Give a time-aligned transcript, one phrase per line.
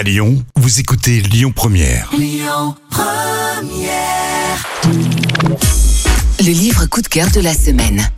[0.00, 2.10] À Lyon, vous écoutez Lyon Première.
[6.38, 8.08] Le livre coup de cœur de la semaine.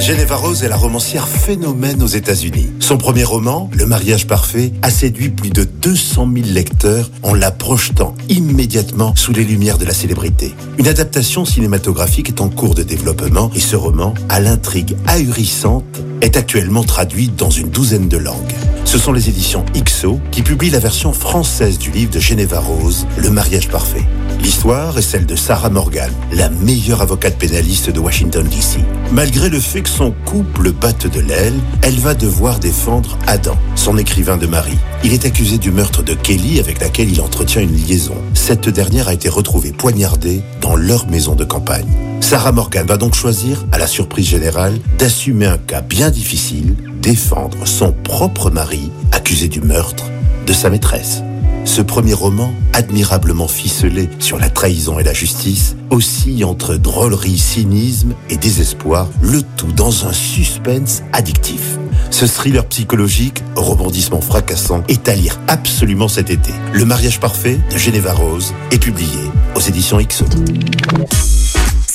[0.00, 2.70] Geneva Rose est la romancière phénomène aux États-Unis.
[2.80, 7.52] Son premier roman, Le mariage parfait, a séduit plus de 200 000 lecteurs en la
[7.52, 10.52] projetant immédiatement sous les lumières de la célébrité.
[10.78, 15.84] Une adaptation cinématographique est en cours de développement et ce roman, à l'intrigue ahurissante,
[16.22, 18.52] est actuellement traduit dans une douzaine de langues.
[18.90, 23.06] Ce sont les éditions XO qui publient la version française du livre de Geneva Rose,
[23.18, 24.04] Le mariage parfait.
[24.42, 28.80] L'histoire est celle de Sarah Morgan, la meilleure avocate pénaliste de Washington DC.
[29.12, 33.96] Malgré le fait que son couple batte de l'aile, elle va devoir défendre Adam, son
[33.96, 34.76] écrivain de mari.
[35.04, 38.16] Il est accusé du meurtre de Kelly avec laquelle il entretient une liaison.
[38.34, 42.09] Cette dernière a été retrouvée poignardée dans leur maison de campagne.
[42.20, 47.66] Sarah Morgan va donc choisir, à la surprise générale, d'assumer un cas bien difficile, défendre
[47.66, 50.04] son propre mari, accusé du meurtre
[50.46, 51.22] de sa maîtresse.
[51.64, 58.14] Ce premier roman, admirablement ficelé sur la trahison et la justice, oscille entre drôlerie, cynisme
[58.28, 61.78] et désespoir, le tout dans un suspense addictif.
[62.10, 66.52] Ce thriller psychologique, rebondissement fracassant, est à lire absolument cet été.
[66.72, 69.20] Le mariage parfait de Geneva Rose est publié
[69.54, 70.24] aux éditions XO.